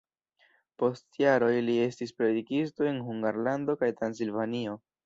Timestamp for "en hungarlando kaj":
2.95-3.97